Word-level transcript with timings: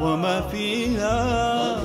وما 0.00 0.40
فيها. 0.40 1.76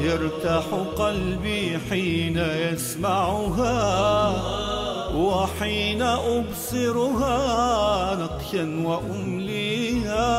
يرتاح 0.00 0.64
قلبي 0.96 1.78
حين 1.90 2.38
يسمعها 2.38 3.76
وحين 5.14 6.02
أبصرها 6.02 7.36
نقشا 8.14 8.82
وأمليها. 8.86 10.36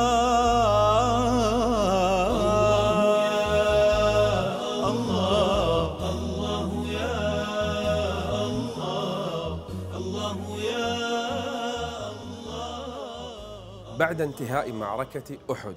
بعد 14.00 14.22
انتهاء 14.22 14.72
معركة 14.72 15.38
أحد. 15.52 15.76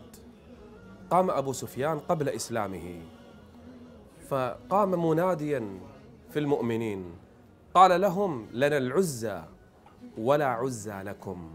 قام 1.11 1.31
أبو 1.31 1.53
سفيان 1.53 1.99
قبل 1.99 2.29
إسلامه 2.29 3.03
فقام 4.29 5.07
مناديا 5.09 5.79
في 6.31 6.39
المؤمنين 6.39 7.05
قال 7.75 8.01
لهم 8.01 8.47
لنا 8.53 8.77
العزى 8.77 9.43
ولا 10.19 10.47
عزى 10.47 11.03
لكم 11.03 11.51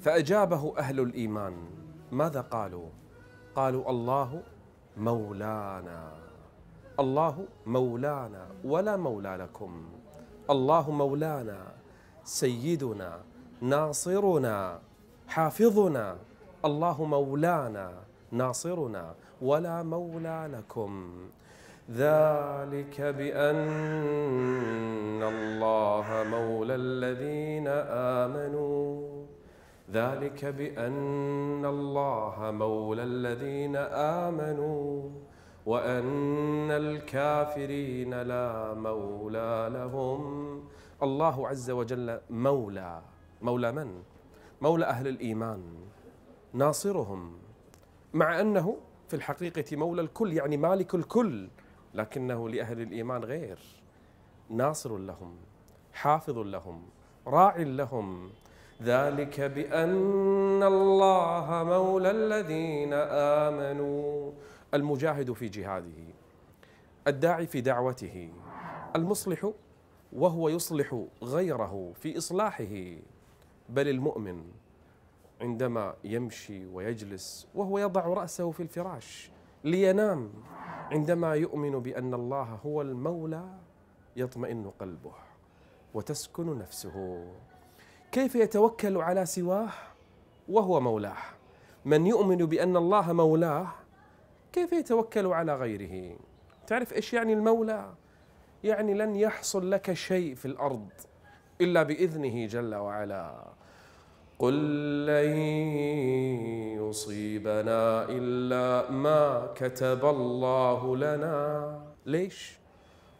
فأجابه 0.00 0.74
أهل 0.78 1.00
الإيمان 1.00 1.54
ماذا 2.12 2.40
قالوا؟ 2.40 2.88
قالوا 3.56 3.90
الله 3.90 4.42
مولانا 4.96 6.12
الله 7.00 7.46
مولانا 7.66 8.46
ولا 8.64 8.96
مولى 8.96 9.36
لكم 9.40 9.84
الله 10.50 10.90
مولانا 10.90 11.58
سيدنا 12.24 13.20
ناصرنا 13.60 14.80
حافظنا 15.28 16.16
الله 16.64 17.04
مولانا 17.04 17.92
ناصرنا 18.32 19.14
ولا 19.42 19.82
مولى 19.82 20.50
لكم 20.52 21.12
ذلك 21.90 23.00
بأن 23.00 23.62
الله 25.22 26.26
مولى 26.30 26.74
الذين 26.74 27.68
آمنوا. 27.68 29.08
ذلك 29.92 30.44
بأن 30.44 31.64
الله 31.64 32.34
مولى 32.38 33.02
الذين 33.02 33.76
آمنوا. 34.26 35.10
وأن 35.66 36.70
الكافرين 36.70 38.22
لا 38.22 38.74
مولى 38.74 39.70
لهم. 39.72 40.60
الله 41.02 41.48
عز 41.48 41.70
وجل 41.70 42.20
مولى. 42.30 43.02
مولى 43.42 43.72
من؟ 43.72 44.02
مولى 44.60 44.84
أهل 44.84 45.08
الإيمان. 45.08 45.62
ناصرهم. 46.52 47.41
مع 48.14 48.40
أنه 48.40 48.76
في 49.08 49.16
الحقيقة 49.16 49.76
مولى 49.76 50.02
الكل 50.02 50.32
يعني 50.32 50.56
مالك 50.56 50.94
الكل 50.94 51.48
لكنه 51.94 52.48
لأهل 52.48 52.80
الإيمان 52.80 53.24
غير. 53.24 53.58
ناصر 54.50 54.98
لهم 54.98 55.36
حافظ 55.92 56.38
لهم 56.38 56.82
راع 57.26 57.56
لهم. 57.56 58.30
ذلك 58.82 59.40
بأن 59.40 60.62
الله 60.62 61.64
مولى 61.64 62.10
الذين 62.10 62.92
آمنوا. 62.92 64.32
المجاهد 64.74 65.32
في 65.32 65.48
جهاده 65.48 66.14
الداعي 67.06 67.46
في 67.46 67.60
دعوته 67.60 68.30
المصلح 68.96 69.50
وهو 70.12 70.48
يصلح 70.48 71.04
غيره 71.22 71.92
في 71.94 72.18
إصلاحه. 72.18 72.96
بل 73.68 73.88
المؤمن 73.88 74.44
عندما 75.42 75.94
يمشي 76.04 76.66
ويجلس 76.66 77.48
وهو 77.54 77.78
يضع 77.78 78.06
رأسه 78.06 78.50
في 78.50 78.62
الفراش 78.62 79.30
لينام 79.64 80.32
عندما 80.90 81.34
يؤمن 81.34 81.78
بأن 81.78 82.14
الله 82.14 82.58
هو 82.66 82.82
المولى 82.82 83.44
يطمئن 84.16 84.70
قلبه 84.80 85.12
وتسكن 85.94 86.58
نفسه. 86.58 87.26
كيف 88.12 88.34
يتوكل 88.34 88.96
على 88.96 89.26
سواه 89.26 89.70
وهو 90.48 90.80
مولاه؟ 90.80 91.16
من 91.84 92.06
يؤمن 92.06 92.36
بأن 92.36 92.76
الله 92.76 93.12
مولاه 93.12 93.68
كيف 94.52 94.72
يتوكل 94.72 95.26
على 95.26 95.54
غيره؟ 95.54 96.16
تعرف 96.66 96.92
إيش 96.92 97.14
يعني 97.14 97.32
المولى؟ 97.32 97.94
يعني 98.64 98.94
لن 98.94 99.16
يحصل 99.16 99.70
لك 99.70 99.92
شيء 99.92 100.34
في 100.34 100.44
الأرض 100.44 100.88
إلا 101.60 101.82
بإذنه 101.82 102.46
جل 102.46 102.74
وعلا. 102.74 103.52
قل 104.42 105.06
لن 105.06 105.30
يصيبنا 106.82 108.04
إلا 108.08 108.90
ما 108.90 109.54
كتب 109.54 110.04
الله 110.04 110.96
لنا. 110.96 111.80
ليش؟ 112.06 112.58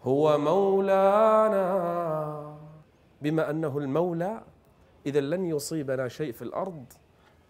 هو 0.02 0.38
مولانا. 0.38 1.66
بما 3.22 3.50
أنه 3.50 3.78
المولى 3.78 4.42
إذا 5.06 5.20
لن 5.20 5.44
يصيبنا 5.44 6.08
شيء 6.08 6.32
في 6.32 6.42
الأرض 6.42 6.84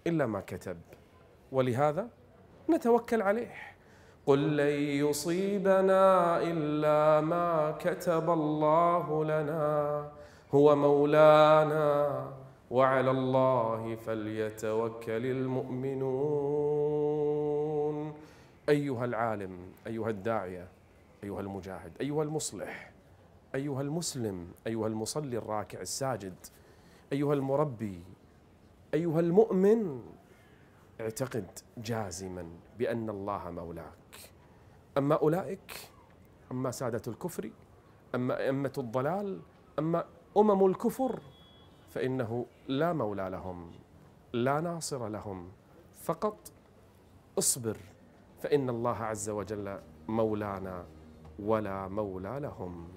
إلا 0.07 0.27
ما 0.27 0.41
كتب. 0.41 0.77
ولهذا 1.53 2.09
نتوكل 2.71 3.23
عليه. 3.23 3.55
قل 4.27 4.57
لن 4.57 5.07
يصيبنا 5.09 6.39
إلا 6.43 7.21
ما 7.21 7.75
كتب 7.81 8.31
الله 8.31 9.25
لنا. 9.25 10.09
هو 10.55 10.77
مولانا. 10.77 12.42
وعلى 12.73 13.11
الله 13.11 13.97
فليتوكل 13.97 15.27
المؤمنون. 15.27 16.13
أيها 18.69 19.05
العالم 19.05 19.59
أيها 19.87 20.11
الداعية 20.11 20.69
أيها 21.25 21.41
المجاهد 21.41 21.93
أيها 22.01 22.23
المصلح 22.23 22.93
أيها 23.55 23.81
المسلم 23.81 24.53
أيها 24.67 24.87
المصلي 24.87 25.39
الراكع 25.39 25.81
الساجد 25.81 26.35
أيها 27.13 27.35
المربي 27.35 28.03
أيها 28.95 29.21
المؤمن 29.21 30.03
اعتقد 31.01 31.47
جازما 31.79 32.47
بأن 32.79 33.11
الله 33.11 33.51
مولاك. 33.51 34.31
أما 34.99 35.15
أولئك 35.15 35.73
أما 36.53 36.71
سادة 36.71 37.03
الكفر 37.09 37.51
أما 38.15 38.39
أئمة 38.45 38.73
الضلال 38.79 39.41
أما 39.79 40.05
أمم 40.37 40.67
الكفر 40.67 41.21
فإنه 41.95 42.47
لا 42.69 42.93
مولى 42.93 43.29
لهم 43.31 43.71
لا 44.33 44.61
ناصر 44.61 45.09
لهم. 45.09 45.49
فقط 46.03 46.39
اصبر 47.39 47.77
فإن 48.43 48.71
الله 48.71 48.97
عز 48.97 49.31
وجل 49.31 49.79
مولانا 50.09 50.85
ولا 51.39 51.89
مولى 51.89 52.39
لهم. 52.41 52.89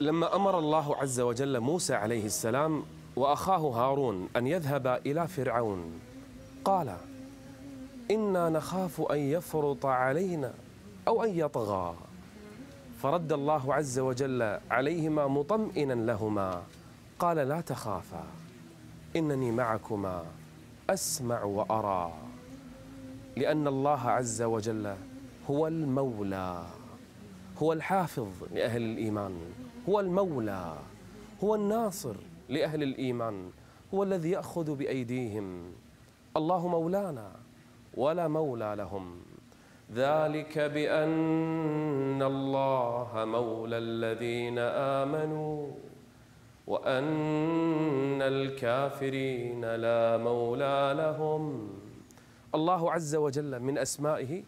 لما 0.00 0.36
أمر 0.36 0.58
الله 0.58 0.96
عز 0.96 1.20
وجل 1.20 1.60
موسى 1.60 1.94
عليه 1.94 2.24
السلام 2.26 2.82
وأخاه 3.16 3.58
هارون 3.58 4.28
أن 4.36 4.46
يذهبا 4.46 4.96
إلى 4.96 5.28
فرعون 5.28 6.00
قال 6.64 6.96
إنا 8.12 8.48
نخاف 8.48 9.00
أن 9.00 9.18
يفرط 9.18 9.86
علينا 9.86 10.52
أو 11.08 11.24
أن 11.24 11.30
يطغى. 11.30 11.94
فرد 13.02 13.32
الله 13.32 13.74
عز 13.74 13.98
وجل 13.98 14.58
عليهما 14.70 15.26
مطمئنا 15.26 15.92
لهما. 15.92 16.62
قال 17.18 17.36
لا 17.36 17.60
تخافا 17.60 18.24
إنني 19.16 19.50
معكما 19.50 20.24
أسمع 20.90 21.42
وأرى. 21.42 22.12
لأن 23.36 23.66
الله 23.66 24.00
عز 24.10 24.42
وجل 24.42 24.96
هو 25.50 25.66
المولى 25.66 26.64
هو 27.62 27.72
الحافظ 27.72 28.28
لأهل 28.54 28.82
الإيمان 28.82 29.34
هو 29.88 30.00
المولى 30.00 30.76
هو 31.44 31.54
الناصر 31.54 32.16
لأهل 32.48 32.82
الإيمان 32.82 33.50
هو 33.94 34.02
الذي 34.02 34.30
يأخذ 34.30 34.74
بأيديهم. 34.74 35.72
الله 36.36 36.68
مولانا. 36.68 37.41
ولا 37.94 38.28
مولى 38.28 38.74
لهم. 38.76 39.22
ذلك 39.94 40.58
بأن 40.58 42.22
الله 42.22 43.10
مولى 43.14 43.78
الذين 43.78 44.58
آمنوا 44.58 45.70
وأن 46.66 48.22
الكافرين 48.22 49.74
لا 49.74 50.16
مولى 50.16 50.94
لهم. 50.96 51.70
الله 52.54 52.92
عز 52.92 53.14
وجل 53.14 53.60
من 53.60 53.78
أسمائه 53.78 54.42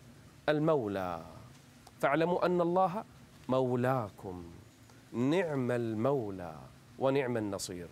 المولى. 0.49 1.23
فاعلموا 1.99 2.47
أن 2.47 2.61
الله 2.61 3.05
مولاكم. 3.49 4.45
نعم 5.13 5.71
المولى 5.71 6.55
ونعم 6.99 7.37
النصير. 7.37 7.89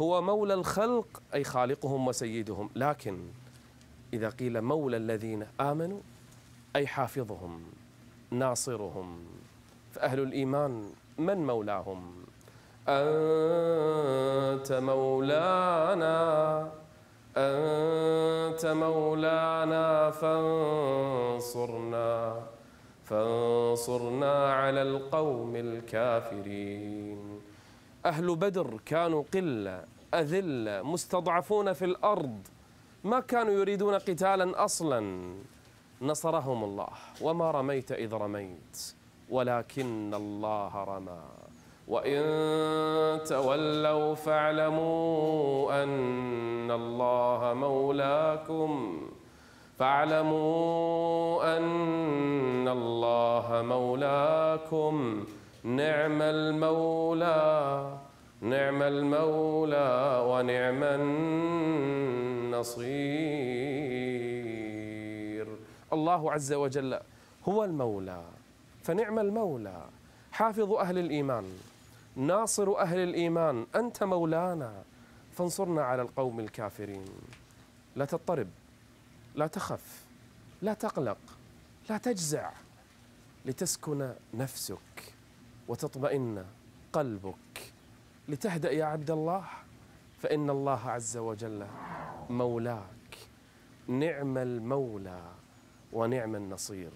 هو 0.00 0.22
مولى 0.22 0.54
الخلق 0.54 1.22
أي 1.34 1.44
خالقهم 1.44 2.08
وسيدهم. 2.08 2.70
لكن 2.76 3.18
إذا 4.12 4.28
قيل 4.28 4.60
مولى 4.60 4.96
الذين 4.96 5.46
آمنوا 5.60 6.00
أي 6.76 6.86
حافظهم 6.86 7.62
ناصرهم 8.30 9.18
فأهل 9.90 10.20
الإيمان 10.20 10.90
من 11.18 11.46
مولاهم؟ 11.46 12.12
أنت 12.88 14.72
مولانا 14.72 16.62
أنت 17.36 18.66
مولانا 18.66 20.10
فانصرنا 20.10 22.02
فانصرنا 23.04 24.52
على 24.52 24.82
القوم 24.82 25.56
الكافرين. 25.56 27.40
أهل 28.06 28.36
بدر 28.36 28.80
كانوا 28.86 29.24
قلة 29.34 29.84
أذلة 30.14 30.82
مستضعفون 30.82 31.72
في 31.72 31.84
الأرض 31.84 32.38
ما 33.04 33.20
كانوا 33.20 33.52
يريدون 33.52 33.94
قتالا 33.94 34.64
أصلا. 34.64 35.22
نصرهم 36.02 36.64
الله. 36.64 36.88
وما 37.20 37.50
رميت 37.50 37.92
إذ 37.92 38.14
رميت 38.14 38.94
ولكن 39.30 40.14
الله 40.14 40.84
رمى. 40.84 41.22
وإن 41.88 42.22
تولوا 43.24 44.14
فاعلموا 44.14 45.82
أن 45.82 46.70
الله 46.70 47.54
مولاكم. 47.54 49.00
فاعلموا 49.78 51.58
أن 51.58 52.68
الله 52.68 53.62
مولاكم. 53.66 55.24
نعم 55.64 56.22
المولى 56.22 57.98
نعم 58.40 58.82
المولى 58.82 60.22
ونعم 60.26 60.82
النصير. 62.54 62.82
الله 65.92 66.32
عز 66.32 66.52
وجل 66.52 67.00
هو 67.48 67.64
المولى 67.64 68.24
فنعم 68.82 69.18
المولى. 69.18 69.84
حافظ 70.32 70.72
أهل 70.72 70.98
الإيمان 70.98 71.58
ناصر 72.16 72.78
أهل 72.78 72.98
الإيمان 72.98 73.66
أنت 73.74 74.02
مولانا. 74.02 74.82
فانصرنا 75.36 75.82
على 75.82 76.02
القوم 76.02 76.40
الكافرين. 76.40 77.04
لا 77.96 78.04
تضطرب 78.04 78.48
لا 79.34 79.46
تخف 79.46 80.04
لا 80.62 80.74
تقلق 80.74 81.18
لا 81.90 81.98
تجزع. 81.98 82.52
لتسكن 83.46 84.12
نفسك 84.34 85.14
وتطمئن 85.68 86.44
قلبك. 86.92 87.72
لتهدأ 88.28 88.72
يا 88.72 88.84
عبد 88.84 89.10
الله. 89.10 89.44
فإن 90.22 90.50
الله 90.50 90.90
عز 90.90 91.16
وجل 91.16 91.66
مولاك. 92.30 93.18
نعم 93.88 94.38
المولى 94.38 95.20
ونعم 95.92 96.36
النصير. 96.36 96.90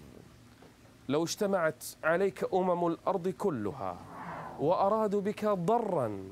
لو 1.09 1.23
اجتمعت 1.23 1.85
عليك 2.03 2.53
أمم 2.53 2.87
الأرض 2.87 3.27
كلها 3.29 3.97
وأرادوا 4.59 5.21
بك 5.21 5.45
ضرا 5.45 6.23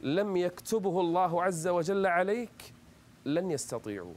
لم 0.00 0.36
يكتبه 0.36 1.00
الله 1.00 1.42
عز 1.42 1.68
وجل 1.68 2.06
عليك 2.06 2.74
لن 3.24 3.50
يستطيعوا 3.50 4.14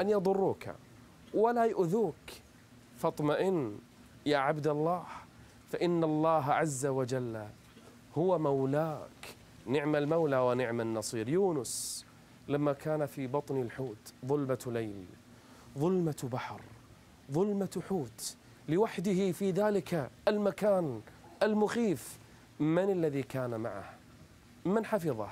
أن 0.00 0.08
يضروك 0.08 0.64
ولا 1.34 1.64
يؤذوك. 1.64 2.30
فاطمئن 2.96 3.78
يا 4.26 4.38
عبد 4.38 4.66
الله 4.66 5.04
فإن 5.68 6.04
الله 6.04 6.52
عز 6.52 6.86
وجل 6.86 7.46
هو 8.18 8.38
مولاك. 8.38 9.36
نعم 9.66 9.96
المولى 9.96 10.36
ونعم 10.36 10.80
النصير. 10.80 11.28
يونس 11.28 12.06
لما 12.48 12.72
كان 12.72 13.06
في 13.06 13.26
بطن 13.26 13.62
الحوت 13.62 14.12
ظلمة 14.26 14.58
ليل 14.66 15.06
ظلمة 15.78 16.28
بحر 16.32 16.60
ظلمة 17.32 17.82
حوت. 17.88 18.36
لوحده 18.68 19.32
في 19.32 19.50
ذلك 19.50 20.10
المكان 20.28 21.00
المخيف. 21.42 22.18
من 22.60 22.90
الذي 22.90 23.22
كان 23.22 23.60
معه؟ 23.60 23.94
من 24.64 24.84
حفظه؟ 24.84 25.28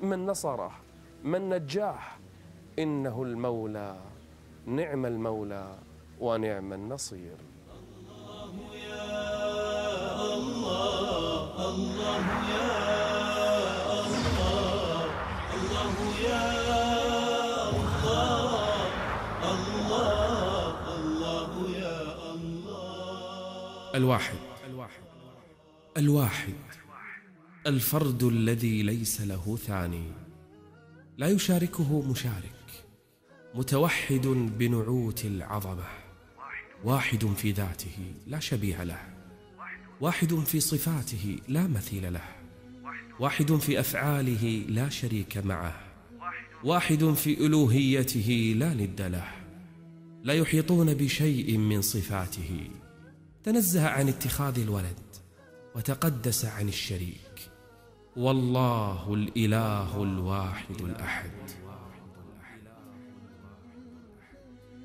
من 0.00 0.26
نصره؟ 0.26 0.72
من 1.24 1.48
نجاه؟ 1.48 1.98
إنه 2.78 3.22
المولى 3.22 4.00
نعم 4.66 5.06
المولى 5.06 5.78
ونعم 6.20 6.72
النصير. 6.72 7.36
الله 7.70 8.74
يا 8.74 9.14
الله 10.34 11.68
الله 11.68 12.48
يا 12.50 12.77
الله 15.82 16.18
يا 16.20 17.70
الله. 17.70 18.78
الله 19.52 20.96
الله 20.96 21.52
يا 21.78 22.00
الله. 22.34 23.94
الواحد 23.94 24.38
الواحد 25.96 26.54
الفرد 27.66 28.22
الذي 28.22 28.82
ليس 28.82 29.20
له 29.20 29.56
ثاني. 29.56 30.12
لا 31.16 31.28
يشاركه 31.28 32.02
مشارك 32.02 32.84
متوحد 33.54 34.26
بنعوت 34.58 35.24
العظمة. 35.24 35.88
واحد 36.84 37.26
في 37.36 37.52
ذاته 37.52 38.14
لا 38.26 38.40
شبيه 38.40 38.84
له. 38.84 39.00
واحد 40.00 40.34
في 40.34 40.60
صفاته 40.60 41.38
لا 41.48 41.66
مثيل 41.66 42.12
له. 42.12 42.37
واحد 43.20 43.52
في 43.52 43.80
أفعاله 43.80 44.64
لا 44.68 44.88
شريك 44.88 45.38
معه. 45.38 45.80
واحد 46.64 47.04
في 47.04 47.46
ألوهيته 47.46 48.54
لا 48.56 48.74
ند 48.74 49.02
له. 49.02 49.28
لا 50.22 50.34
يحيطون 50.34 50.94
بشيء 50.94 51.58
من 51.58 51.82
صفاته. 51.82 52.70
تنزه 53.44 53.88
عن 53.88 54.08
اتخاذ 54.08 54.60
الولد 54.60 54.98
وتقدس 55.76 56.44
عن 56.44 56.68
الشريك. 56.68 57.50
والله 58.16 59.14
الإله 59.14 60.02
الواحد 60.02 60.80
الأحد. 60.80 61.30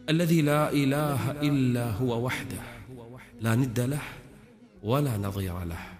الذي 0.10 0.42
لا 0.42 0.72
إله 0.72 1.32
إلا 1.32 1.92
هو 1.92 2.26
وحده. 2.26 2.62
لا 3.42 3.56
ند 3.56 3.80
له 3.80 4.02
ولا 4.84 5.18
نظير 5.18 5.64
له. 5.64 5.93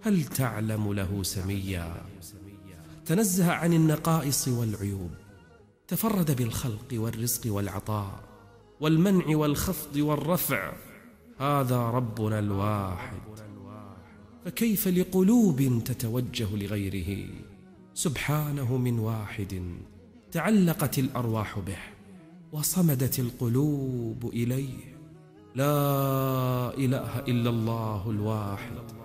هل 0.00 0.24
تعلم 0.24 0.92
له 0.92 1.22
سميا؟ 1.22 2.02
تنزه 3.06 3.52
عن 3.52 3.72
النقائص 3.72 4.48
والعيوب 4.48 5.10
تفرد 5.88 6.36
بالخلق 6.36 6.88
والرزق 6.92 7.52
والعطاء 7.52 8.20
والمنع 8.80 9.36
والخفض 9.36 9.96
والرفع. 9.96 10.72
هذا 11.38 11.82
ربنا 11.82 12.38
الواحد. 12.38 13.20
فكيف 14.44 14.88
لقلوب 14.88 15.82
تتوجه 15.84 16.56
لغيره؟ 16.56 17.28
سبحانه 17.94 18.76
من 18.76 18.98
واحد 18.98 19.62
تعلقت 20.32 20.98
الأرواح 20.98 21.58
به 21.58 21.78
وصمدت 22.52 23.18
القلوب 23.18 24.30
إليه. 24.32 24.98
لا 25.54 26.74
إله 26.74 27.18
إلا 27.18 27.50
الله 27.50 28.10
الواحد. 28.10 28.97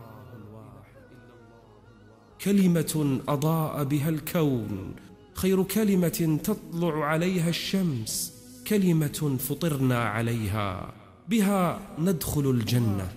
كلمة 2.43 3.19
أضاء 3.27 3.83
بها 3.83 4.09
الكون 4.09 4.95
خير 5.33 5.63
كلمة 5.63 6.39
تطلع 6.43 7.05
عليها 7.05 7.49
الشمس 7.49 8.33
كلمة 8.67 9.37
فطرنا 9.39 10.03
عليها 10.03 10.93
بها 11.29 11.79
ندخل 11.99 12.49
الجنة. 12.49 13.11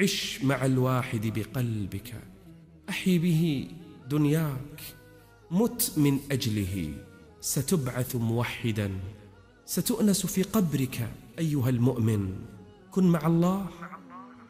عش 0.00 0.40
مع 0.44 0.66
الواحد 0.66 1.26
بقلبك 1.26 2.14
أحي 2.88 3.18
به 3.18 3.68
دنياك 4.10 4.80
مت 5.50 5.92
من 5.96 6.18
أجله 6.32 6.94
ستبعث 7.40 8.16
موحدا 8.16 8.90
ستؤنس 9.66 10.26
في 10.26 10.42
قبرك 10.42 11.08
أيها 11.38 11.68
المؤمن 11.68 12.32
كن 12.90 13.04
مع 13.04 13.26
الله 13.26 13.66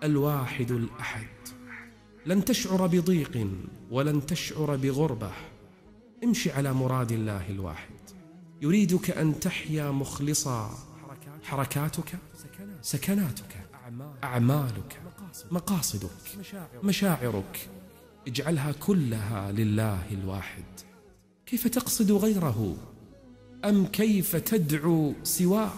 الواحد 0.02 0.70
الأحد. 0.70 1.53
لن 2.26 2.44
تشعر 2.44 2.86
بضيق 2.86 3.48
ولن 3.90 4.26
تشعر 4.26 4.76
بغربة. 4.76 5.32
امشي 6.24 6.50
على 6.50 6.72
مراد 6.72 7.12
الله 7.12 7.50
الواحد. 7.50 7.94
يريدك 8.62 9.10
أن 9.10 9.40
تحيا 9.40 9.90
مخلصا 9.90 10.78
حركاتك 11.42 12.18
سكناتك 12.82 13.66
أعمالك 14.24 15.00
مقاصدك 15.50 16.10
مشاعرك. 16.82 17.68
اجعلها 18.26 18.72
كلها 18.72 19.52
لله 19.52 20.02
الواحد. 20.12 20.64
كيف 21.46 21.68
تقصد 21.68 22.12
غيره؟ 22.12 22.76
أم 23.64 23.86
كيف 23.86 24.36
تدعو 24.36 25.14
سواه؟ 25.22 25.72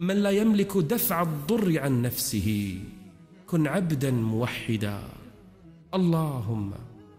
من 0.00 0.14
لا 0.14 0.30
يملك 0.30 0.76
دفع 0.76 1.22
الضر 1.22 1.80
عن 1.80 2.02
نفسه. 2.02 2.80
كن 3.46 3.66
عبدا 3.66 4.10
موحدا. 4.10 5.02
اللهم 5.94 6.72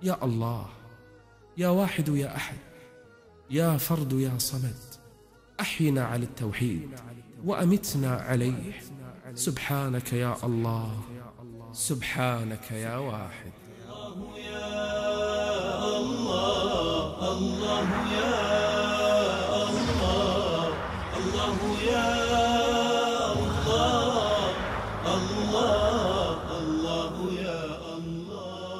يا 0.03 0.25
الله 0.25 0.65
يا 1.57 1.69
واحد 1.69 2.09
يا 2.09 2.35
أحد 2.35 2.57
يا 3.49 3.77
فرد 3.77 4.13
يا 4.13 4.37
صمد 4.37 4.75
أحينا 5.59 6.05
على 6.05 6.23
التوحيد 6.23 6.89
وأمتنا 7.45 8.15
عليه. 8.15 8.73
سبحانك 9.35 10.13
يا 10.13 10.35
الله 10.43 11.01
سبحانك 11.73 12.71
يا 12.71 12.97
واحد. 12.97 13.51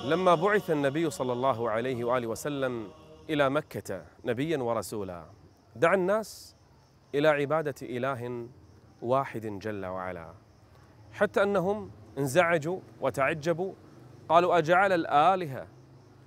لما 0.07 0.35
بعث 0.35 0.71
النبي 0.71 1.09
صلى 1.09 1.33
الله 1.33 1.69
عليه 1.69 2.03
وآله 2.03 2.27
وسلم 2.27 2.89
إلى 3.29 3.49
مكة 3.49 4.05
نبيا 4.25 4.57
ورسولا 4.57 5.25
دعا 5.75 5.95
الناس 5.95 6.55
إلى 7.15 7.27
عبادة 7.27 7.75
إله 7.81 8.47
واحد 9.01 9.45
جل 9.45 9.85
وعلا. 9.85 10.33
حتى 11.11 11.43
أنهم 11.43 11.91
انزعجوا 12.17 12.79
وتعجبوا 13.01 13.73
قالوا 14.29 14.57
أجعل 14.57 14.93
الآلهة 14.93 15.67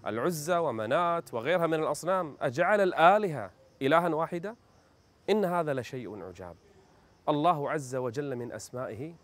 العزى 0.07 0.57
ومنات 0.57 1.35
وغيرها 1.35 1.67
من 1.67 1.75
الأصنام 1.75 2.37
أجعل 2.41 2.81
الآلهة 2.81 3.51
الها 3.83 4.09
واحدا؟ 4.09 4.57
إن 5.31 5.45
هذا 5.45 5.75
لشيء 5.75 6.23
عجاب. 6.23 6.57
الله 7.29 7.71
عز 7.71 7.97
وجل 7.97 8.37
من 8.37 8.53
أسمائه 8.53 9.15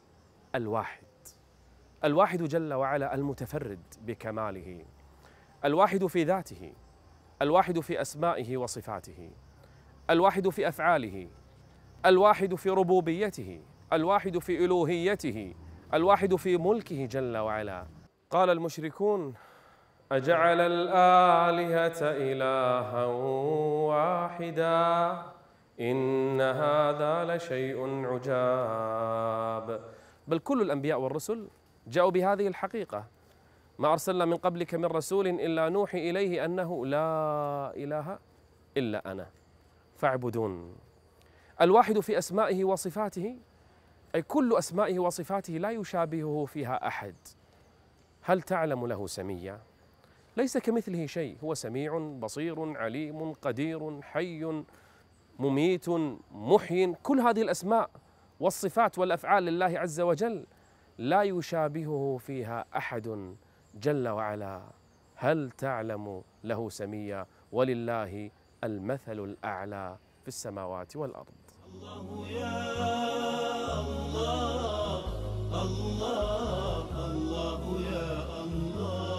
الواحد. 0.54 1.05
الواحد 2.04 2.42
جل 2.42 2.74
وعلا 2.74 3.14
المتفرد 3.14 3.80
بكماله 4.02 4.84
الواحد 5.64 6.06
في 6.06 6.24
ذاته 6.24 6.72
الواحد 7.42 7.80
في 7.80 8.00
أسمائه 8.00 8.56
وصفاته 8.56 9.30
الواحد 10.10 10.48
في 10.48 10.68
أفعاله 10.68 11.28
الواحد 12.06 12.54
في 12.54 12.70
ربوبيته 12.70 13.60
الواحد 13.92 14.38
في 14.38 14.64
ألوهيته 14.64 15.54
الواحد 15.94 16.34
في 16.34 16.56
ملكه 16.56 17.04
جل 17.06 17.36
وعلا. 17.36 17.86
قال 18.30 18.50
المشركون 18.50 19.34
أجعل 20.12 20.60
الآلهة 20.60 22.00
إلها 22.02 23.04
واحدا 23.86 25.22
إن 25.80 26.40
هذا 26.40 27.36
لشيء 27.36 28.06
عجاب. 28.06 29.80
بل 30.28 30.38
كل 30.38 30.62
الأنبياء 30.62 31.00
والرسل 31.00 31.48
جاءوا 31.86 32.10
بهذه 32.10 32.48
الحقيقة. 32.48 33.04
ما 33.78 33.92
أرسلنا 33.92 34.24
من 34.24 34.36
قبلك 34.36 34.74
من 34.74 34.84
رسول 34.84 35.26
إلا 35.28 35.68
نوحي 35.68 36.10
إليه 36.10 36.44
أنه 36.44 36.86
لا 36.86 37.72
إله 37.76 38.18
إلا 38.76 39.12
أنا. 39.12 39.26
فاعبدون. 39.96 40.76
الواحد 41.60 42.00
في 42.00 42.18
أسمائه 42.18 42.64
وصفاته 42.64 43.36
أي 44.14 44.22
كل 44.22 44.54
أسمائه 44.58 44.98
وصفاته 44.98 45.52
لا 45.52 45.70
يشابهه 45.70 46.44
فيها 46.44 46.86
أحد. 46.86 47.14
هل 48.22 48.42
تعلم 48.42 48.86
له 48.86 49.06
سميا؟ 49.06 49.60
ليس 50.36 50.58
كمثله 50.58 51.06
شيء. 51.06 51.36
هو 51.44 51.54
سميع 51.54 51.98
بصير 51.98 52.76
عليم 52.78 53.32
قدير 53.32 54.02
حي 54.02 54.64
مميت 55.38 55.88
محي 56.32 56.94
كل 57.02 57.20
هذه 57.20 57.42
الأسماء 57.42 57.90
والصفات 58.40 58.98
والأفعال 58.98 59.42
لله 59.42 59.78
عز 59.78 60.00
وجل 60.00 60.46
لا 60.98 61.22
يشابهه 61.22 62.18
فيها 62.20 62.64
أحد 62.76 63.34
جل 63.74 64.08
وعلا. 64.08 64.62
هل 65.16 65.50
تعلم 65.50 66.22
له 66.44 66.68
سميا 66.70 67.26
ولله 67.52 68.30
المثل 68.64 69.18
الأعلى 69.24 69.96
في 70.22 70.28
السماوات 70.28 70.96
والأرض؟ 70.96 71.34
الله 71.74 72.28
يا 72.28 73.80
الله 73.80 75.04
الله 75.62 76.88
الله 77.10 77.62
يا 77.92 78.12
الله 78.44 79.16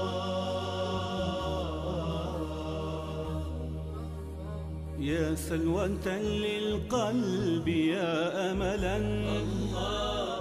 يا 5.00 5.36
سلوة 5.36 6.08
للقلب 6.18 7.68
يا 7.68 8.52
أملا. 8.52 8.98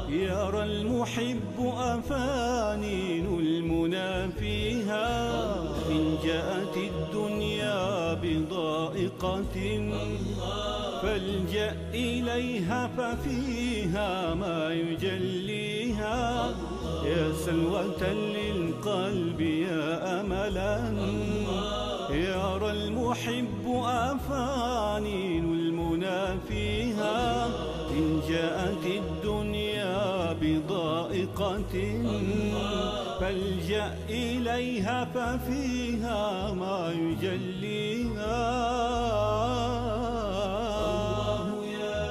يرى 0.08 0.62
المحب 0.64 1.72
أفانين 1.78 3.26
المنى 3.26 4.32
فيها 4.32 5.38
إن 5.90 6.18
جاءت 6.24 6.76
الدنيا 6.76 8.14
بضائقة. 8.14 9.56
فالجأ 11.02 11.76
إليها 11.94 12.90
ففيها 12.96 14.34
ما 14.34 14.72
يجليها. 14.74 16.50
يا 17.04 17.32
سلوة 17.32 18.02
للقلب 18.12 19.40
يا 19.40 20.20
أملا. 20.20 20.92
يرى 22.10 22.70
المحب 22.70 23.64
أفانين 23.84 24.85
فالجأ 33.20 33.94
إليها 34.08 35.04
ففيها 35.04 36.52
ما 36.52 36.90
يجليها 36.92 38.36
الله 40.86 41.64
يا 41.64 42.04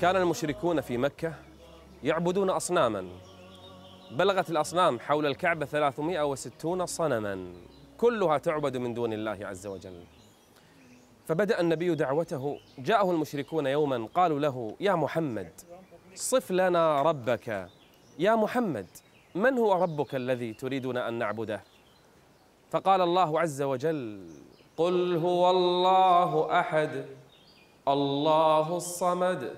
كان 0.00 0.16
المشركون 0.16 0.80
في 0.80 0.96
مكة 0.98 1.34
يعبدون 2.02 2.50
أصناما 2.50 3.08
بلغت 4.10 4.50
الأصنام 4.50 5.00
حول 5.00 5.26
الكعبة 5.26 5.66
360 5.66 6.86
صنما 6.86 7.52
كلها 7.98 8.38
تعبد 8.38 8.76
من 8.76 8.94
دون 8.94 9.12
الله 9.12 9.38
عز 9.42 9.66
وجل. 9.66 10.04
فبدأ 11.26 11.60
النبي 11.60 11.94
دعوته 11.94 12.58
جاءه 12.78 13.10
المشركون 13.10 13.66
يوما 13.66 14.08
قالوا 14.14 14.40
له 14.40 14.76
يا 14.80 14.94
محمد 14.94 15.52
صف 16.14 16.50
لنا 16.50 17.02
ربك. 17.02 17.68
يا 18.18 18.34
محمد 18.34 18.86
من 19.34 19.58
هو 19.58 19.72
ربك 19.82 20.14
الذي 20.14 20.52
تريدون 20.52 20.96
أن 20.96 21.14
نعبده؟ 21.14 21.60
فقال 22.70 23.00
الله 23.00 23.40
عز 23.40 23.62
وجل 23.62 24.26
قل 24.76 25.16
هو 25.16 25.50
الله 25.50 26.60
أحد 26.60 27.04
الله 27.88 28.76
الصمد 28.76 29.52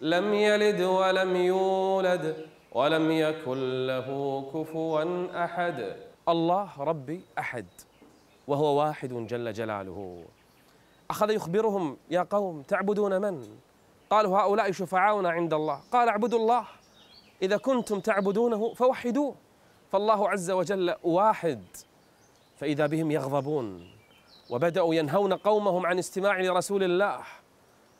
لم 0.00 0.34
يلد 0.34 0.80
ولم 0.80 1.36
يولد 1.36 2.46
ولم 2.72 3.10
يكن 3.10 3.86
له 3.86 4.08
كفوا 4.54 5.44
أحد. 5.44 6.09
الله 6.30 6.68
ربي 6.78 7.24
أحد 7.38 7.66
وهو 8.46 8.78
واحد 8.78 9.26
جل 9.26 9.52
جلاله. 9.52 10.24
أخذ 11.10 11.30
يخبرهم 11.30 11.96
يا 12.10 12.22
قوم 12.22 12.62
تعبدون 12.62 13.22
من؟ 13.22 13.48
قالوا 14.10 14.38
هؤلاء 14.38 14.72
شفعاؤنا 14.72 15.30
عند 15.30 15.54
الله. 15.54 15.80
قال 15.92 16.08
اعبدوا 16.08 16.38
الله 16.38 16.64
إذا 17.42 17.56
كنتم 17.56 18.00
تعبدونه 18.00 18.74
فوحدوه 18.74 19.34
فالله 19.92 20.28
عز 20.30 20.50
وجل 20.50 20.94
واحد 21.02 21.62
فإذا 22.56 22.86
بهم 22.86 23.10
يغضبون. 23.10 23.90
وبدأوا 24.50 24.94
ينهون 24.94 25.32
قومهم 25.32 25.86
عن 25.86 25.98
استماع 25.98 26.40
لرسول 26.40 26.82
الله. 26.82 27.20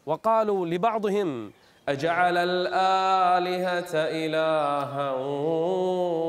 وقالوا 0.06 0.66
لبعضهم 0.66 1.52
أجعل 1.88 2.36
الآلهة 2.36 3.94
إلها 3.94 5.10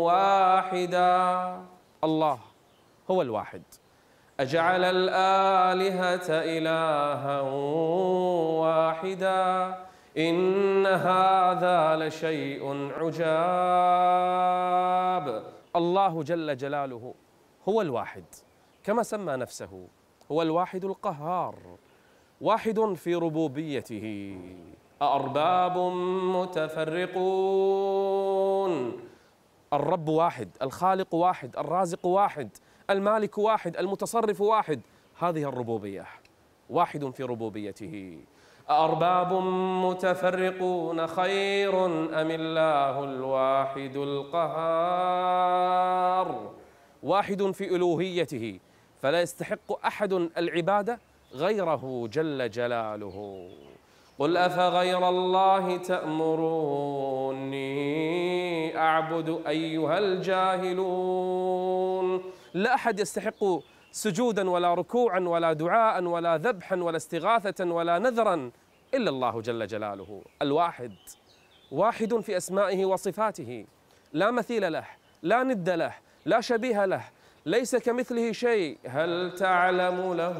واحدا؟ 0.07 1.61
الله 2.03 2.39
هو 3.11 3.21
الواحد. 3.21 3.61
أجعل 4.39 4.83
الآلهة 4.83 6.29
إلها 6.29 7.41
واحدا 8.61 9.77
إن 10.17 10.85
هذا 10.85 12.07
لشيء 12.07 12.91
عجاب. 12.99 13.21
الله 15.75 16.23
جل 16.23 16.57
جلاله 16.57 17.13
هو 17.69 17.81
الواحد 17.81 18.23
كما 18.83 19.03
سمى 19.03 19.33
نفسه 19.33 19.87
هو 20.31 20.41
الواحد 20.41 20.85
القهار 20.85 21.55
واحد 22.41 22.93
في 22.95 23.15
ربوبيته 23.15 24.37
أأرباب 25.01 25.77
متفرقون. 26.35 27.11
الرب 29.73 30.09
واحد 30.09 30.49
الخالق 30.61 31.13
واحد 31.13 31.57
الرازق 31.57 32.05
واحد 32.05 32.49
المالك 32.89 33.37
واحد 33.37 33.77
المتصرف 33.77 34.41
واحد. 34.41 34.81
هذه 35.19 35.43
الربوبية 35.43 36.05
واحد 36.69 37.09
في 37.09 37.23
ربوبيته. 37.23 38.17
أأرباب 38.69 39.33
متفرقون 39.85 41.07
خير 41.07 41.85
أم 41.85 42.31
الله 42.31 43.03
الواحد 43.03 43.95
القهار؟ 43.95 44.81
واحد 47.03 47.51
في 47.51 47.75
ألوهيته. 47.75 48.59
فلا 49.01 49.21
يستحق 49.21 49.85
أحد 49.85 50.13
العبادة 50.13 50.99
غيره 51.33 52.07
جل 52.07 52.49
جلاله. 52.49 53.49
قل 54.21 54.37
أفغير 54.37 55.09
الله 55.09 55.77
تأمروني 55.77 57.61
أعبد 58.77 59.41
أيها 59.47 59.99
الجاهلون. 59.99 61.51
لا 62.53 62.75
أحد 62.75 62.99
يستحق 62.99 63.43
سجودا 63.91 64.49
ولا 64.49 64.73
ركوعا 64.73 65.19
ولا 65.19 65.53
دعاء 65.53 66.03
ولا 66.03 66.37
ذبحا 66.37 66.75
ولا 66.75 66.97
استغاثة 66.97 67.65
ولا 67.65 67.99
نذرا 67.99 68.51
إلا 68.93 69.09
الله 69.09 69.41
جل 69.41 69.67
جلاله. 69.67 70.21
الواحد 70.41 70.93
واحد 71.71 72.19
في 72.19 72.37
أسمائه 72.37 72.85
وصفاته. 72.85 73.65
لا 74.13 74.31
مثيل 74.31 74.73
له 74.73 74.85
لا 75.23 75.43
ند 75.43 75.69
له 75.69 75.93
لا 76.25 76.41
شبيه 76.41 76.85
له. 76.85 77.03
ليس 77.45 77.75
كمثله 77.75 78.31
شيء. 78.31 78.77
هل 78.85 79.35
تعلم 79.35 80.13
له 80.13 80.39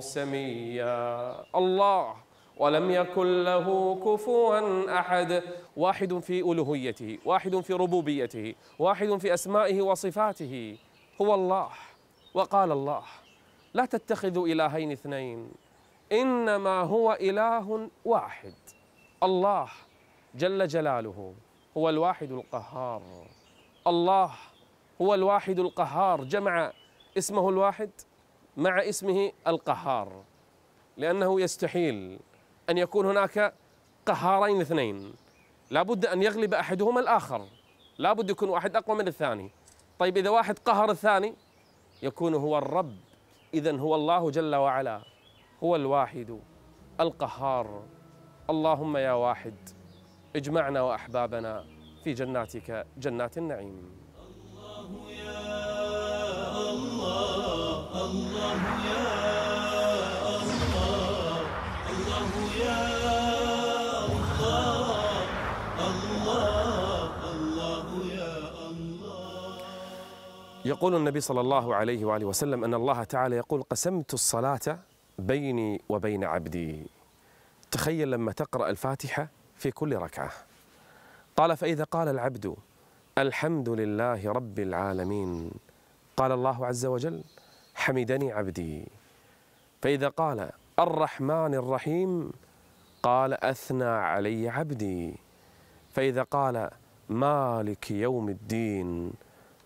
سميا؟ 0.00 1.34
الله. 1.56 2.14
ولم 2.56 2.90
يكن 2.90 3.44
له 3.44 3.94
كفوا 4.04 4.98
أحد. 4.98 5.42
واحد 5.76 6.18
في 6.18 6.40
ألوهيته 6.40 7.18
واحد 7.24 7.56
في 7.60 7.72
ربوبيته 7.72 8.54
واحد 8.78 9.16
في 9.16 9.34
أسمائه 9.34 9.82
وصفاته. 9.82 10.76
هو 11.20 11.34
الله. 11.34 11.68
وقال 12.34 12.72
الله 12.72 13.02
لا 13.74 13.84
تتخذوا 13.84 14.46
إلهين 14.48 14.92
اثنين 14.92 15.48
إنما 16.12 16.80
هو 16.80 17.18
إله 17.20 17.88
واحد. 18.04 18.54
الله 19.22 19.68
جل 20.34 20.66
جلاله 20.66 21.34
هو 21.76 21.88
الواحد 21.88 22.32
القهار. 22.32 23.02
الله 23.86 24.30
هو 25.02 25.14
الواحد 25.14 25.58
القهار. 25.58 26.24
جمع 26.24 26.72
اسمه 27.18 27.48
الواحد 27.48 27.90
مع 28.56 28.80
اسمه 28.88 29.32
القهار 29.46 30.22
لأنه 30.96 31.40
يستحيل 31.40 32.18
أن 32.72 32.78
يكون 32.78 33.06
هناك 33.06 33.54
قهارين 34.06 34.60
اثنين. 34.60 35.14
لابد 35.70 36.06
أن 36.06 36.22
يغلب 36.22 36.54
أحدهما 36.54 37.00
الآخر. 37.00 37.46
لابد 37.98 38.30
يكون 38.30 38.48
واحد 38.48 38.76
أقوى 38.76 38.96
من 38.96 39.08
الثاني. 39.08 39.50
طيب 39.98 40.16
إذا 40.16 40.30
واحد 40.30 40.58
قهر 40.58 40.90
الثاني 40.90 41.34
يكون 42.02 42.34
هو 42.34 42.58
الرب. 42.58 42.96
إذا 43.54 43.78
هو 43.78 43.94
الله 43.94 44.30
جل 44.30 44.54
وعلا. 44.54 45.02
هو 45.62 45.76
الواحد 45.76 46.40
القهار. 47.00 47.82
اللهم 48.50 48.96
يا 48.96 49.12
واحد 49.12 49.54
اجمعنا 50.36 50.82
وأحبابنا 50.82 51.64
في 52.04 52.12
جناتك 52.12 52.86
جنات 52.96 53.38
النعيم. 53.38 54.02
يقول 70.64 70.96
النبي 70.96 71.20
صلى 71.20 71.40
الله 71.40 71.74
عليه 71.74 72.04
وآله 72.04 72.26
وسلم 72.26 72.64
أن 72.64 72.74
الله 72.74 73.04
تعالى 73.04 73.36
يقول 73.36 73.62
قسمت 73.62 74.14
الصلاة 74.14 74.78
بيني 75.18 75.80
وبين 75.88 76.24
عبدي. 76.24 76.86
تخيل 77.70 78.10
لما 78.10 78.32
تقرأ 78.32 78.70
الفاتحة 78.70 79.28
في 79.56 79.70
كل 79.70 79.96
ركعة. 79.96 80.30
قال 81.36 81.56
فإذا 81.56 81.84
قال 81.84 82.08
العبد 82.08 82.54
الحمد 83.18 83.68
لله 83.68 84.32
رب 84.32 84.58
العالمين. 84.58 85.50
قال 86.16 86.32
الله 86.32 86.66
عز 86.66 86.86
وجل 86.86 87.24
حمدني 87.74 88.32
عبدي. 88.32 88.88
فإذا 89.82 90.08
قال 90.08 90.50
الرحمن 90.78 91.54
الرحيم 91.54 92.32
قال 93.02 93.44
أثنى 93.44 93.84
علي 93.84 94.48
عبدي. 94.48 95.14
فإذا 95.90 96.22
قال 96.22 96.70
مالك 97.08 97.90
يوم 97.90 98.28
الدين 98.28 99.12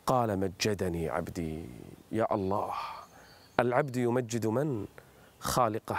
قال 0.06 0.38
مجدني 0.38 1.08
عبدي. 1.08 1.64
يا 2.12 2.34
الله 2.34 2.74
العبد 3.60 3.96
يمجد 3.96 4.46
من؟ 4.46 4.86
خالقه 5.40 5.98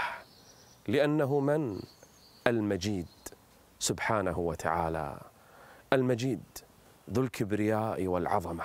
لأنه 0.88 1.40
من؟ 1.40 1.80
المجيد 2.48 3.08
سبحانه 3.80 4.40
وتعالى. 4.40 5.18
المجيد 5.94 6.44
ذو 7.12 7.24
الكبرياء 7.24 8.08
والعظمة. 8.08 8.64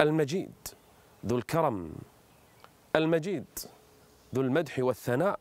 المجيد 0.00 0.54
ذو 1.26 1.38
الكرم. 1.38 1.92
المجيد 2.96 3.46
ذو 4.34 4.42
المدح 4.42 4.78
والثناء 4.78 5.40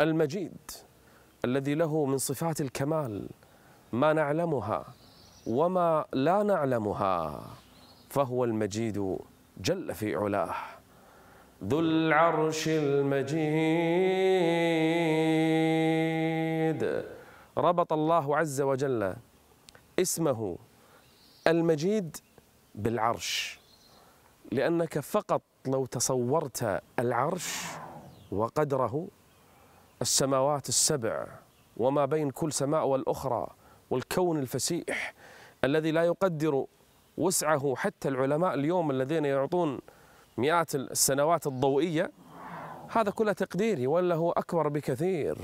المجيد 0.00 0.70
الذي 1.44 1.74
له 1.74 2.04
من 2.04 2.18
صفات 2.18 2.60
الكمال 2.60 3.28
ما 3.92 4.12
نعلمها 4.12 4.84
وما 5.46 6.04
لا 6.12 6.42
نعلمها 6.42 7.40
فهو 8.10 8.44
المجيد 8.44 9.16
جل 9.60 9.94
في 9.94 10.16
علاه. 10.16 10.54
ذو 11.64 11.80
العرش 11.80 12.68
المجيد. 15.68 17.04
ربط 17.58 17.92
الله 17.92 18.36
عز 18.36 18.60
وجل 18.60 19.14
اسمه 19.98 20.58
المجيد 21.46 22.16
بالعرش 22.74 23.58
لأنك 24.52 24.98
فقط 24.98 25.42
لو 25.66 25.86
تصورت 25.86 26.80
العرش 26.98 27.64
وقدره 28.32 29.08
السماوات 30.02 30.68
السبع 30.68 31.26
وما 31.76 32.04
بين 32.04 32.30
كل 32.30 32.52
سماء 32.52 32.86
والأخرى 32.86 33.46
والكون 33.90 34.38
الفسيح 34.38 35.14
الذي 35.64 35.90
لا 35.90 36.04
يقدر 36.04 36.64
وسعه 37.18 37.74
حتى 37.76 38.08
العلماء 38.08 38.54
اليوم 38.54 38.90
الذين 38.90 39.24
يعطون 39.24 39.78
مئات 40.36 40.74
السنوات 40.74 41.46
الضوئية. 41.46 42.10
هذا 42.90 43.10
كله 43.10 43.32
تقديري 43.32 43.86
ولا 43.86 44.14
هو 44.14 44.32
أكبر 44.32 44.68
بكثير. 44.68 45.38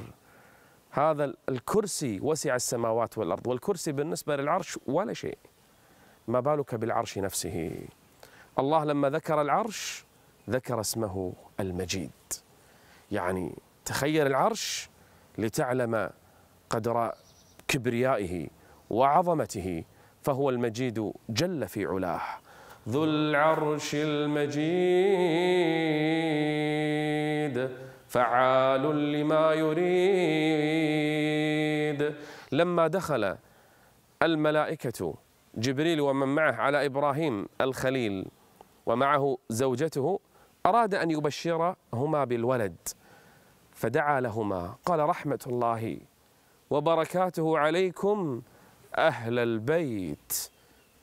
هذا 0.91 1.35
الكرسي 1.49 2.21
وسع 2.21 2.55
السماوات 2.55 3.19
والأرض 3.19 3.47
والكرسي 3.47 3.93
بالنسبة 3.93 4.37
للعرش 4.37 4.79
ولا 4.87 5.13
شيء. 5.13 5.39
ما 6.29 6.41
بالك 6.41 6.75
بالعرش 6.75 7.19
نفسه؟ 7.19 7.71
الله 8.59 8.85
لما 8.85 9.11
ذكر 9.11 9.41
العرش 9.41 10.05
ذكر 10.51 10.81
اسمه 10.81 11.33
المجيد. 11.61 12.11
يعني 13.13 13.55
تخيل 13.85 14.27
العرش 14.27 14.89
لتعلم 15.39 16.11
قدر 16.71 17.13
كبريائه 17.69 18.49
وعظمته 18.91 19.85
فهو 20.23 20.51
المجيد 20.51 21.13
جل 21.29 21.69
في 21.69 21.87
علاه. 21.87 22.21
ذو 22.89 23.05
العرش 23.05 23.95
المجيد 26.75 27.71
فعال 28.09 29.13
لما 29.13 29.53
يريد. 30.85 32.15
لما 32.53 32.87
دخل 32.87 33.37
الملائكة 34.23 35.15
جبريل 35.55 36.01
ومن 36.01 36.29
معه 36.29 36.53
على 36.53 36.87
إبراهيم 36.87 37.47
الخليل 37.61 38.27
ومعه 38.87 39.39
زوجته 39.49 40.21
أراد 40.67 40.95
أن 40.95 41.11
يبشرهما 41.11 42.25
بالولد 42.25 42.77
فدعا 43.73 44.21
لهما. 44.21 44.75
قال 44.85 45.01
رحمة 45.01 45.41
الله 45.47 45.99
وبركاته 46.71 47.59
عليكم 47.59 48.43
أهل 48.99 49.39
البيت. 49.39 50.51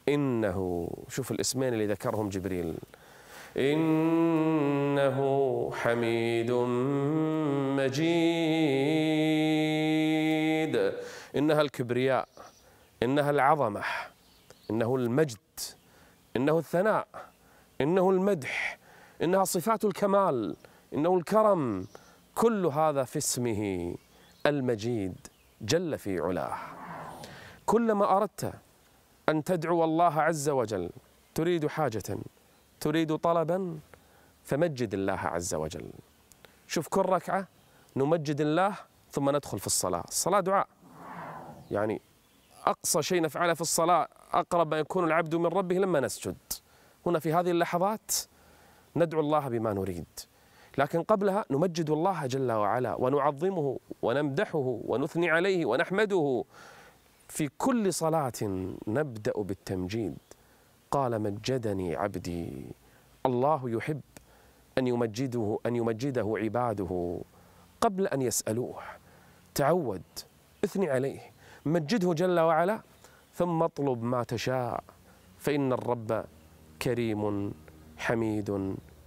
إنه 0.10 0.88
شوف 1.10 1.32
الاسمين 1.32 1.74
اللي 1.74 1.88
ذكرهم 1.88 2.30
جبريل. 2.30 2.78
إنه 3.58 5.20
حميد 5.74 6.52
مجيد. 7.78 8.12
إنها 11.36 11.62
الكبرياء 11.62 12.28
إنها 13.04 13.30
العظمة 13.30 13.84
إنه 14.72 14.96
المجد 14.96 15.38
إنه 16.36 16.58
الثناء 16.58 17.08
إنه 17.82 18.10
المدح 18.10 18.78
إنها 19.24 19.44
صفات 19.44 19.86
الكمال 19.86 20.56
إنه 20.94 21.18
الكرم. 21.18 21.88
كل 22.36 22.66
هذا 22.66 23.04
في 23.04 23.18
اسمه 23.18 23.96
المجيد 24.46 25.28
جل 25.62 25.98
في 25.98 26.20
علاه. 26.20 26.58
كلما 27.66 28.18
أردت 28.18 28.54
أن 29.30 29.44
تدعو 29.44 29.84
الله 29.84 30.22
عز 30.22 30.50
وجل 30.50 30.90
تريد 31.36 31.68
حاجة 31.68 32.18
تريد 32.80 33.16
طلبا 33.16 33.80
فمجد 34.44 34.94
الله 34.94 35.14
عز 35.14 35.54
وجل. 35.56 35.92
شوف 36.68 36.88
كل 36.88 37.02
ركعة 37.02 37.48
نمجد 37.96 38.42
الله 38.42 38.76
ثم 39.12 39.30
ندخل 39.36 39.60
في 39.60 39.68
الصلاة. 39.68 40.04
الصلاة 40.08 40.40
دعاء. 40.40 40.68
يعني 41.72 42.02
أقصى 42.66 43.02
شيء 43.02 43.22
نفعله 43.22 43.54
في 43.54 43.62
الصلاة 43.62 44.08
أقرب 44.34 44.72
ما 44.72 44.80
يكون 44.80 45.04
العبد 45.04 45.36
من 45.36 45.46
ربه 45.46 45.76
لما 45.76 46.00
نسجد. 46.00 46.38
هنا 47.06 47.20
في 47.20 47.34
هذه 47.34 47.52
اللحظات 47.52 48.12
ندعو 48.96 49.20
الله 49.20 49.48
بما 49.48 49.74
نريد. 49.74 50.06
لكن 50.78 51.04
قبلها 51.04 51.46
نمجد 51.52 51.90
الله 51.90 52.26
جل 52.26 52.52
وعلا 52.52 52.96
ونعظمه 52.96 53.80
ونمدحه 54.02 54.80
ونثني 54.86 55.30
عليه 55.30 55.66
ونحمده. 55.66 56.44
في 57.28 57.50
كل 57.58 57.94
صلاة 57.94 58.72
نبدأ 58.88 59.34
بالتمجيد. 59.36 60.18
قال 60.92 61.22
مجدني 61.22 61.96
عبدي 61.96 62.66
الله 63.26 63.70
يحب 63.70 64.02
أن 64.78 64.88
يمجده 64.88 65.60
أن 65.66 65.76
يمجده 65.76 66.34
عباده 66.38 67.22
قبل 67.82 68.08
أن 68.08 68.22
يسألوه. 68.22 68.76
تعود 69.56 70.04
اثني 70.66 70.90
عليه 70.90 71.20
مجده 71.66 72.14
جل 72.14 72.40
وعلا 72.40 72.80
ثم 73.34 73.64
اطلب 73.64 74.04
ما 74.04 74.24
تشاء 74.24 74.84
فإن 75.38 75.74
الرب 75.74 76.26
كريم 76.82 77.54
حميد 78.02 78.50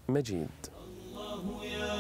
مجيد. 0.09 0.49
الله 0.85 1.65
يا 1.65 1.99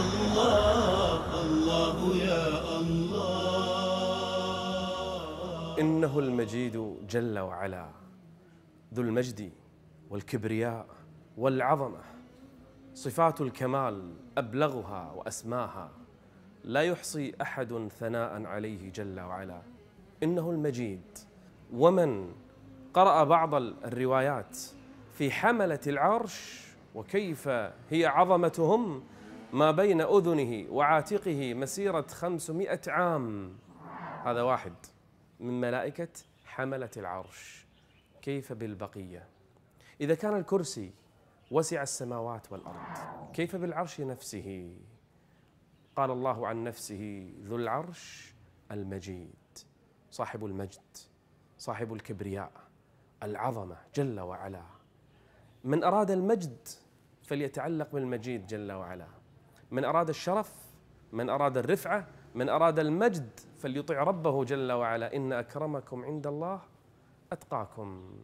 الله 0.00 1.18
الله 1.42 1.96
يا 2.16 2.46
الله 2.80 3.30
إنه 5.80 6.12
المجيد 6.18 6.76
جل 7.08 7.38
وعلا 7.38 7.86
ذو 8.94 9.02
المجد 9.02 9.52
والكبرياء 10.10 10.86
والعظمة 11.38 12.02
صفات 12.94 13.40
الكمال 13.40 14.14
أبلغها 14.38 15.12
وأسماها. 15.16 15.99
لا 16.64 16.82
يحصي 16.82 17.34
أحد 17.42 17.88
ثناء 18.00 18.44
عليه 18.46 18.92
جل 18.92 19.20
وعلا. 19.20 19.62
إنه 20.22 20.50
المجيد. 20.50 21.18
ومن 21.72 22.32
قرأ 22.94 23.24
بعض 23.24 23.54
الروايات 23.54 24.58
في 25.14 25.30
حملة 25.30 25.80
العرش 25.86 26.66
وكيف 26.94 27.48
هي 27.90 28.06
عظمتهم 28.06 29.02
ما 29.52 29.70
بين 29.70 30.00
أذنه 30.00 30.66
وعاتقه 30.70 31.54
مسيرة 31.54 32.06
خمسمائة 32.06 32.80
عام. 32.88 33.52
هذا 34.24 34.42
واحد. 34.42 34.72
من 35.40 35.60
ملائكة 35.60 36.08
حملة 36.44 36.90
العرش. 36.96 37.66
كيف 38.22 38.52
بالبقية؟ 38.52 39.26
إذا 40.00 40.14
كان 40.14 40.36
الكرسي 40.36 40.90
وسع 41.50 41.82
السماوات 41.82 42.52
والأرض 42.52 42.76
كيف 43.32 43.56
بالعرش 43.56 44.00
نفسه؟ 44.00 44.70
قال 45.96 46.10
الله 46.10 46.46
عن 46.46 46.64
نفسه 46.64 47.32
ذو 47.42 47.56
العرش 47.56 48.34
المجيد 48.72 49.58
صاحب 50.10 50.44
المجد 50.44 50.96
صاحب 51.58 51.92
الكبرياء 51.94 52.52
العظمة 53.22 53.76
جل 53.94 54.20
وعلا. 54.20 54.62
من 55.64 55.84
أراد 55.84 56.10
المجد 56.10 56.68
فليتعلق 57.22 57.92
بالمجيد 57.92 58.46
جل 58.46 58.72
وعلا. 58.72 59.06
من 59.70 59.84
أراد 59.84 60.08
الشرف 60.08 60.54
من 61.12 61.30
أراد 61.30 61.56
الرفعة 61.56 62.06
من 62.34 62.48
أراد 62.48 62.78
المجد 62.78 63.40
فليطع 63.58 64.02
ربه 64.02 64.44
جل 64.44 64.72
وعلا. 64.72 65.16
إن 65.16 65.32
أكرمكم 65.32 66.04
عند 66.04 66.26
الله 66.26 66.60
أتقاكم. 67.32 68.14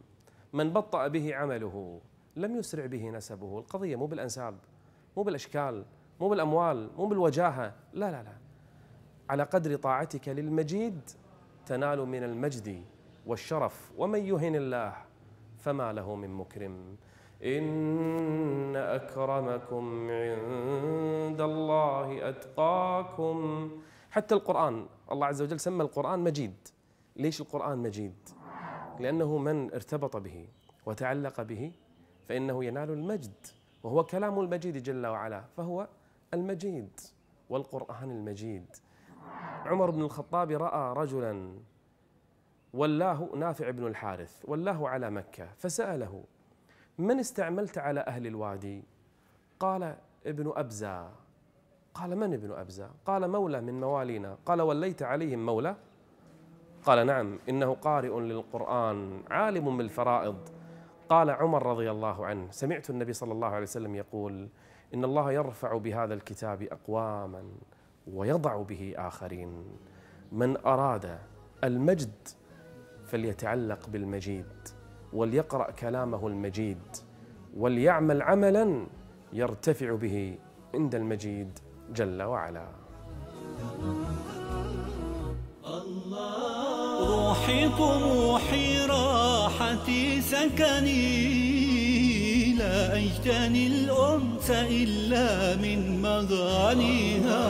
من 0.53 0.73
بطأ 0.73 1.07
به 1.07 1.35
عمله 1.35 2.01
لم 2.35 2.55
يسرع 2.55 2.85
به 2.85 3.09
نسبه. 3.09 3.59
القضية 3.59 3.95
مو 3.95 4.05
بالأنساب 4.05 4.57
مو 5.17 5.23
بالأشكال. 5.23 5.85
مو 6.19 6.29
بالأموال 6.29 6.89
مو 6.97 7.05
بالوجاهة. 7.05 7.73
لا 7.93 8.11
لا 8.11 8.23
لا. 8.23 8.37
على 9.29 9.43
قدر 9.43 9.75
طاعتك 9.75 10.29
للمجيد 10.29 10.99
تنال 11.65 11.99
من 11.99 12.23
المجد 12.23 12.83
والشرف. 13.25 13.91
ومن 13.97 14.19
يهن 14.19 14.55
الله 14.55 14.93
فما 15.57 15.93
له 15.93 16.15
من 16.15 16.29
مكرم. 16.29 16.95
إن 17.43 18.75
أكرمكم 18.75 20.09
عند 20.11 21.41
الله 21.41 22.29
أتقاكم. 22.29 23.69
حتى 24.11 24.35
القرآن 24.35 24.85
الله 25.11 25.27
عز 25.27 25.41
وجل 25.41 25.59
سمى 25.59 25.83
القرآن 25.83 26.19
مجيد. 26.19 26.55
ليش 27.15 27.41
القرآن 27.41 27.77
مجيد؟ 27.77 28.29
لأنه 28.99 29.37
من 29.37 29.73
ارتبط 29.73 30.17
به 30.17 30.47
وتعلق 30.85 31.41
به 31.41 31.71
فإنه 32.25 32.65
ينال 32.65 32.91
المجد. 32.91 33.47
وهو 33.83 34.03
كلام 34.03 34.39
المجيد 34.39 34.83
جل 34.83 35.07
وعلا. 35.07 35.43
فهو 35.57 35.87
المجيد 36.33 36.99
والقرآن 37.49 38.11
المجيد. 38.11 38.65
عمر 39.65 39.89
بن 39.89 40.01
الخطاب 40.01 40.51
رأى 40.51 40.93
رجلا 40.93 41.59
ولاه 42.73 43.29
نافع 43.35 43.69
بن 43.69 43.87
الحارث 43.87 44.43
ولاه 44.45 44.87
على 44.87 45.09
مكة 45.09 45.47
فسأله 45.57 46.23
من 46.97 47.19
استعملت 47.19 47.77
على 47.77 47.99
أهل 47.99 48.27
الوادي؟ 48.27 48.83
قال 49.59 49.95
ابن 50.25 50.53
أبزة. 50.55 51.09
قال 51.93 52.15
من 52.15 52.33
ابن 52.33 52.51
أبزة؟ 52.51 52.89
قال 53.05 53.27
مولى 53.27 53.61
من 53.61 53.79
موالينا. 53.79 54.37
قال 54.45 54.61
وليت 54.61 55.03
عليهم 55.03 55.45
مولى؟ 55.45 55.75
قال 56.85 57.07
نعم 57.07 57.39
إنه 57.49 57.73
قارئ 57.73 58.19
للقرآن 58.19 59.23
عالم 59.31 59.77
بالفرائض. 59.77 60.56
قال 61.09 61.29
عمر 61.29 61.65
رضي 61.65 61.91
الله 61.91 62.25
عنه 62.25 62.51
سمعت 62.51 62.89
النبي 62.89 63.13
صلى 63.13 63.31
الله 63.33 63.47
عليه 63.47 63.63
وسلم 63.63 63.95
يقول 63.95 64.49
إن 64.93 65.03
الله 65.03 65.31
يرفع 65.31 65.77
بهذا 65.77 66.13
الكتاب 66.13 66.61
أقواما 66.63 67.43
ويضع 68.07 68.61
به 68.61 68.93
آخرين. 68.97 69.65
من 70.31 70.57
أراد 70.65 71.19
المجد 71.63 72.27
فليتعلق 73.05 73.89
بالمجيد 73.89 74.45
وليقرأ 75.13 75.71
كلامه 75.71 76.27
المجيد 76.27 76.97
وليعمل 77.57 78.21
عملا 78.21 78.87
يرتفع 79.33 79.95
به 79.95 80.37
عند 80.73 80.95
المجيد 80.95 81.59
جل 81.93 82.23
وعلا. 82.23 82.67
روحي 87.07 87.69
طموحي 87.69 88.85
راحتي 89.47 90.21
سكني 90.21 91.07
لا 92.53 92.97
أجتني 92.97 93.67
الأنس 93.67 94.49
إلا 94.49 95.55
من 95.55 96.01
مغانيها. 96.01 97.45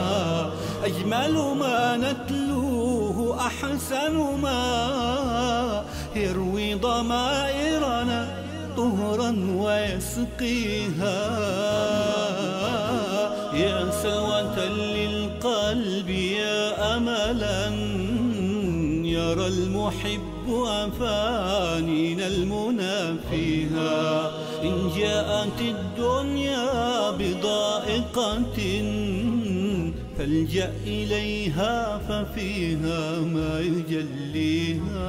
أجمل 0.84 1.34
ما 1.58 1.96
نتلوه 1.96 3.46
أحسن 3.46 4.14
ما 4.42 5.84
يروي 6.16 6.74
ضمائرنا 6.74 8.44
طهرا 8.76 9.30
ويسقيها. 9.56 11.18
يا 13.54 13.90
سلوة 14.02 14.58
للقلب 14.68 16.08
يا 16.10 16.96
أملا 16.96 17.66
يرى 19.04 19.46
المحب 19.46 20.37
أفانينا 20.50 22.26
المنى 22.26 23.18
فيها. 23.30 24.30
إن 24.62 24.90
جاءت 24.98 25.60
الدنيا 25.60 27.10
بضائقة 27.10 28.58
فالجأ 30.18 30.72
إليها 30.86 31.98
ففيها 31.98 33.20
ما 33.20 33.60
يجليها. 33.60 35.08